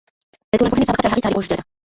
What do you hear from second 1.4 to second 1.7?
ده.